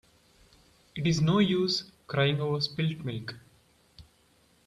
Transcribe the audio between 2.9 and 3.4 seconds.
milk.